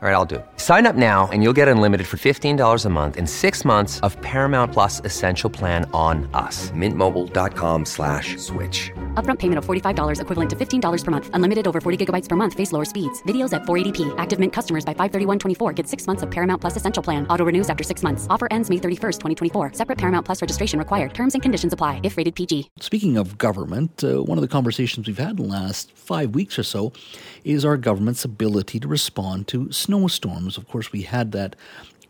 [0.00, 0.46] All right, I'll do it.
[0.58, 4.16] Sign up now and you'll get unlimited for $15 a month and six months of
[4.22, 6.70] Paramount Plus Essential Plan on us.
[6.70, 8.92] Mintmobile.com slash switch.
[9.14, 11.30] Upfront payment of $45 equivalent to $15 per month.
[11.32, 12.54] Unlimited over 40 gigabytes per month.
[12.54, 13.20] Face lower speeds.
[13.24, 14.14] Videos at 480p.
[14.18, 17.26] Active Mint customers by 531.24 get six months of Paramount Plus Essential Plan.
[17.26, 18.28] Auto renews after six months.
[18.30, 19.72] Offer ends May 31st, 2024.
[19.72, 21.12] Separate Paramount Plus registration required.
[21.12, 22.70] Terms and conditions apply if rated PG.
[22.78, 26.56] Speaking of government, uh, one of the conversations we've had in the last five weeks
[26.56, 26.92] or so
[27.42, 30.58] is our government's ability to respond to snowstorms.
[30.58, 31.56] Of course, we had that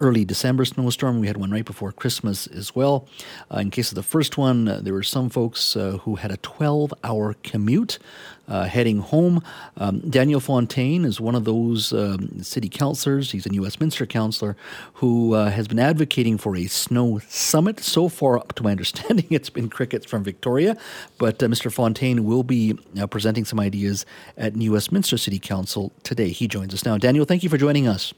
[0.00, 1.20] early December snowstorm.
[1.20, 3.08] We had one right before Christmas as well.
[3.52, 6.30] Uh, in case of the first one, uh, there were some folks uh, who had
[6.30, 7.98] a 12 hour commute
[8.46, 9.42] uh, heading home.
[9.76, 13.32] Um, Daniel Fontaine is one of those um, city councillors.
[13.32, 14.56] He's a New Westminster councillor
[14.94, 17.80] who uh, has been advocating for a snow summit.
[17.80, 20.76] So far, up to my understanding, it's been crickets from Victoria,
[21.18, 21.72] but uh, Mr.
[21.72, 22.74] Fontaine will be
[23.10, 26.28] presenting some ideas at New Westminster City Council today.
[26.28, 26.96] He joins us now.
[26.98, 28.14] Daniel, thank you for joining us.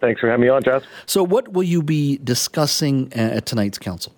[0.00, 0.82] Thanks for having me on, Jess.
[1.06, 4.14] So, what will you be discussing at tonight's council?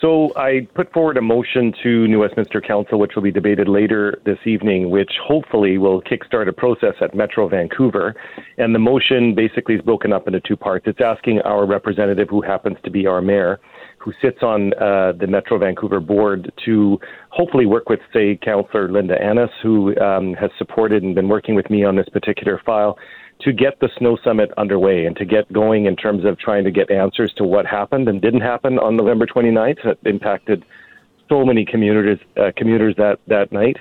[0.00, 4.18] So, I put forward a motion to New Westminster Council, which will be debated later
[4.24, 8.14] this evening, which hopefully will kickstart a process at Metro Vancouver.
[8.58, 10.86] And the motion basically is broken up into two parts.
[10.88, 13.60] It's asking our representative, who happens to be our mayor,
[13.98, 19.22] who sits on uh, the Metro Vancouver board, to hopefully work with, say, Councillor Linda
[19.22, 22.96] Annis, who um, has supported and been working with me on this particular file
[23.42, 26.70] to get the Snow Summit underway and to get going in terms of trying to
[26.70, 30.64] get answers to what happened and didn't happen on November 29th that impacted
[31.28, 33.76] so many commuters uh, commuters that that night.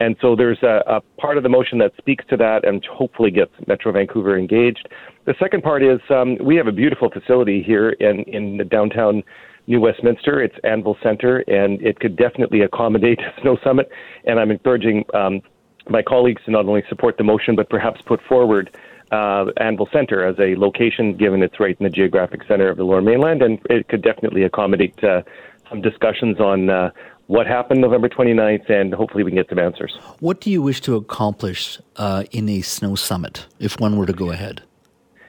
[0.00, 3.30] And so there's a, a part of the motion that speaks to that and hopefully
[3.30, 4.88] gets Metro Vancouver engaged.
[5.24, 9.22] The second part is um, we have a beautiful facility here in in the downtown
[9.66, 10.42] New Westminster.
[10.42, 13.88] It's Anvil Center, and it could definitely accommodate snow summit.
[14.24, 15.40] And I'm encouraging um,
[15.88, 18.76] my colleagues to not only support the motion, but perhaps put forward
[19.10, 22.84] uh, Anvil Center as a location, given it's right in the geographic center of the
[22.84, 25.22] Lower Mainland, and it could definitely accommodate uh,
[25.68, 26.90] some discussions on uh,
[27.26, 29.96] what happened November 29th, and hopefully we can get some answers.
[30.20, 34.12] What do you wish to accomplish uh, in a snow summit if one were to
[34.12, 34.62] go ahead?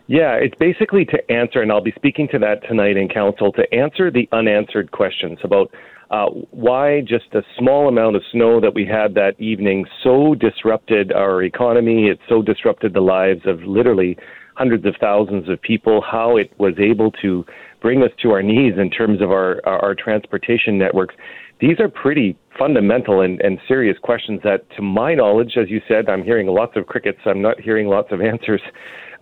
[0.08, 3.74] Yeah, it's basically to answer, and I'll be speaking to that tonight in council, to
[3.74, 5.72] answer the unanswered questions about
[6.16, 11.12] uh, why just a small amount of snow that we had that evening so disrupted
[11.12, 12.08] our economy.
[12.08, 14.18] It so disrupted the lives of literally
[14.56, 16.02] hundreds of thousands of people.
[16.02, 17.46] How it was able to
[17.82, 21.16] bring us to our knees in terms of our our, our transportation networks.
[21.60, 26.10] These are pretty fundamental and, and serious questions that, to my knowledge, as you said,
[26.10, 27.20] I'm hearing lots of crickets.
[27.26, 28.62] I'm not hearing lots of answers.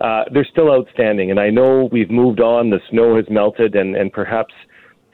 [0.00, 2.70] Uh, they're still outstanding, and I know we've moved on.
[2.70, 4.52] The snow has melted, and, and perhaps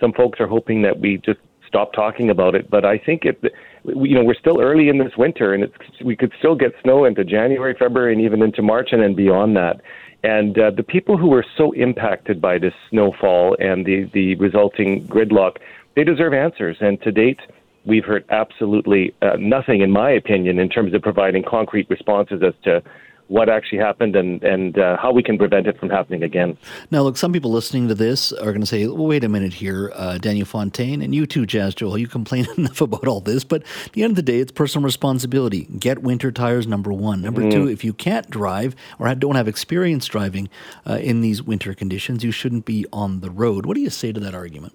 [0.01, 2.69] some folks are hoping that we just stop talking about it.
[2.69, 3.43] But I think it,
[3.85, 7.05] you know, we're still early in this winter, and it's we could still get snow
[7.07, 9.81] into January, February, and even into March, and then beyond that.
[10.23, 15.07] And uh, the people who were so impacted by this snowfall and the the resulting
[15.07, 15.57] gridlock,
[15.97, 16.77] they deserve answers.
[16.81, 17.41] And to date,
[17.87, 22.55] we've heard absolutely uh, nothing, in my opinion, in terms of providing concrete responses as
[22.65, 22.83] to
[23.31, 26.59] what actually happened and, and uh, how we can prevent it from happening again.
[26.91, 29.53] Now, look, some people listening to this are going to say, well, wait a minute
[29.53, 33.45] here, uh, Daniel Fontaine, and you too, Jas Johal, you complain enough about all this,
[33.45, 35.69] but at the end of the day, it's personal responsibility.
[35.79, 37.23] Get winter tires, number one.
[37.23, 37.53] Number mm.
[37.53, 40.49] two, if you can't drive or don't have experience driving
[40.85, 43.65] uh, in these winter conditions, you shouldn't be on the road.
[43.65, 44.75] What do you say to that argument?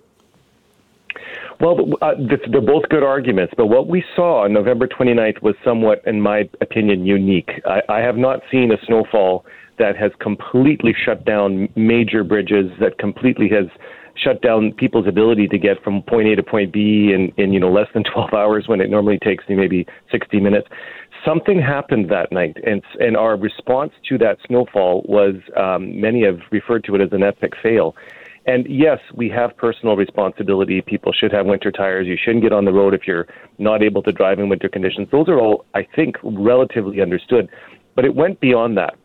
[1.60, 2.14] Well, uh,
[2.52, 6.50] they're both good arguments, but what we saw on November 29th was somewhat, in my
[6.62, 7.50] opinion, unique.
[7.66, 9.46] I, I have not seen a snowfall
[9.78, 13.66] that has completely shut down major bridges, that completely has
[14.16, 17.60] shut down people's ability to get from point A to point B in, in you
[17.60, 20.68] know less than 12 hours when it normally takes maybe 60 minutes.
[21.26, 26.40] Something happened that night, and and our response to that snowfall was um, many have
[26.52, 27.96] referred to it as an epic fail.
[28.48, 30.82] And yes, we have personal responsibility.
[30.82, 32.06] People should have winter tires.
[32.06, 35.08] You shouldn't get on the road if you're not able to drive in winter conditions.
[35.12, 37.50] Those are all, I think, relatively understood.
[37.96, 38.96] But it went beyond that.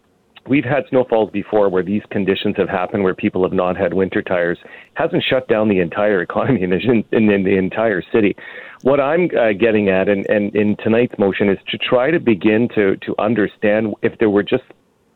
[0.46, 4.22] We've had snowfalls before where these conditions have happened, where people have not had winter
[4.22, 4.58] tires.
[4.94, 8.36] Hasn't shut down the entire economy in the, in, in the entire city.
[8.82, 12.68] What I'm uh, getting at, and, and in tonight's motion, is to try to begin
[12.74, 14.64] to to understand if there were just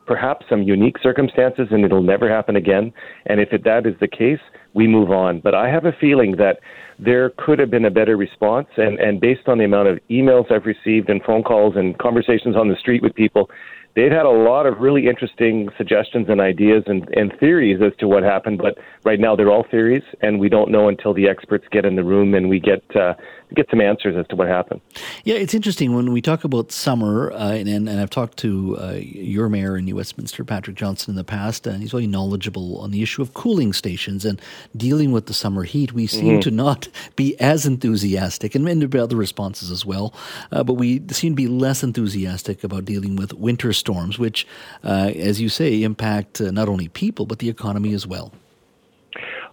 [0.06, 2.92] perhaps some unique circumstances and it'll never happen again.
[3.26, 4.40] And if it, that is the case,
[4.74, 5.40] we move on.
[5.40, 6.58] But I have a feeling that
[6.98, 8.68] there could have been a better response.
[8.76, 12.56] And, and based on the amount of emails I've received and phone calls and conversations
[12.56, 13.50] on the street with people,
[13.94, 18.08] they've had a lot of really interesting suggestions and ideas and, and theories as to
[18.08, 18.58] what happened.
[18.58, 21.96] But right now, they're all theories, and we don't know until the experts get in
[21.96, 23.14] the room and we get uh,
[23.54, 24.80] get some answers as to what happened.
[25.24, 28.92] Yeah, it's interesting when we talk about summer, uh, and, and I've talked to uh,
[29.00, 32.90] your mayor in New Westminster, Patrick Johnstone, in the past, and he's very knowledgeable on
[32.90, 34.40] the issue of cooling stations and
[34.76, 35.92] dealing with the summer heat.
[35.92, 36.40] We seem mm-hmm.
[36.40, 40.14] to not be as enthusiastic, and many other responses as well,
[40.52, 44.46] uh, but we seem to be less enthusiastic about dealing with winter storms, which,
[44.82, 48.32] uh, as you say, impact uh, not only people but the economy as well.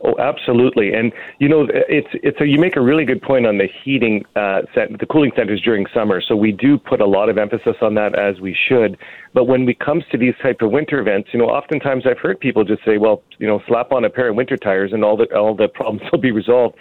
[0.04, 0.94] Oh, absolutely.
[0.94, 4.26] And you know, it's it's a, you make a really good point on the heating,
[4.36, 6.22] uh, set, the cooling centers during summer.
[6.28, 8.98] So we do put a lot of emphasis on that as we should.
[9.34, 12.40] But when it comes to these type of winter events, you know, oftentimes I've heard
[12.40, 15.18] people just say, well, you know, slap on a pair of winter tires and all
[15.18, 16.76] the all the problems will be resolved.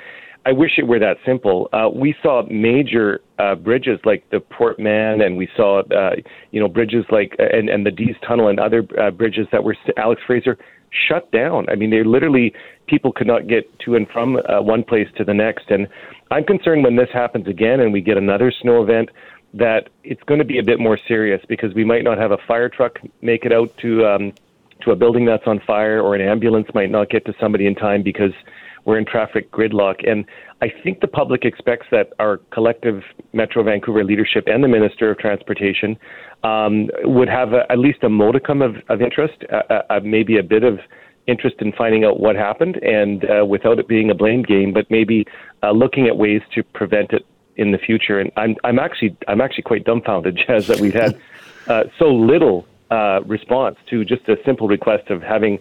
[0.46, 1.68] I wish it were that simple.
[1.72, 6.16] Uh, we saw major uh, bridges like the Port Mann, and we saw, uh,
[6.50, 9.76] you know, bridges like and and the Deas Tunnel and other uh, bridges that were
[9.96, 10.56] Alex Fraser
[11.08, 11.68] shut down.
[11.68, 12.54] I mean, they literally
[12.86, 15.70] people could not get to and from uh, one place to the next.
[15.70, 15.88] And
[16.30, 19.10] I'm concerned when this happens again and we get another snow event
[19.54, 22.38] that it's going to be a bit more serious because we might not have a
[22.48, 24.32] fire truck make it out to um,
[24.82, 27.74] to a building that's on fire, or an ambulance might not get to somebody in
[27.74, 28.32] time because
[28.84, 30.08] we're in traffic gridlock.
[30.08, 30.24] And
[30.62, 35.18] I think the public expects that our collective Metro Vancouver leadership and the Minister of
[35.18, 35.98] Transportation
[36.42, 40.42] um, would have a, at least a modicum of, of interest, uh, uh, maybe a
[40.42, 40.78] bit of
[41.26, 44.90] interest in finding out what happened, and uh, without it being a blame game, but
[44.90, 45.24] maybe
[45.62, 47.24] uh, looking at ways to prevent it
[47.56, 48.18] in the future.
[48.18, 51.20] And I'm I'm actually I'm actually quite dumbfounded, Jas, that we've had
[51.68, 55.58] uh, so little uh, response to just a simple request of having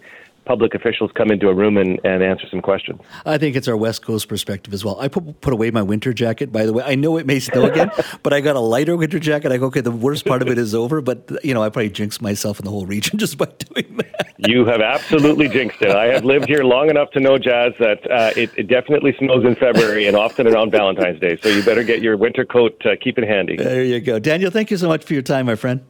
[0.50, 3.00] public officials come into a room and, and answer some questions.
[3.24, 4.98] I think it's our West Coast perspective as well.
[4.98, 6.82] I put, put away my winter jacket, by the way.
[6.84, 7.92] I know it may snow again,
[8.24, 9.52] but I got a lighter winter jacket.
[9.52, 11.90] I go, okay, the worst part of it is over, but, you know, I probably
[11.90, 14.34] jinxed myself in the whole region just by doing that.
[14.38, 15.92] You have absolutely jinxed it.
[15.92, 19.44] I have lived here long enough to know, Jas, that uh, it, it, definitely snows
[19.44, 21.38] in February and often around Valentine's Day.
[21.40, 23.56] So you better get your winter coat, uh, keep it handy.
[23.56, 24.18] There you go.
[24.18, 25.80] Daniel, thank you so much for your time, my friend.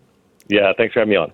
[0.49, 1.33] Yeah, thanks for having me on.